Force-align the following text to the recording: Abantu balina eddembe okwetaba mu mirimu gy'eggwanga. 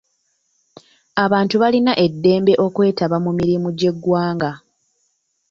Abantu 1.23 1.55
balina 1.63 1.93
eddembe 2.05 2.53
okwetaba 2.65 3.17
mu 3.25 3.31
mirimu 3.37 3.69
gy'eggwanga. 3.77 4.51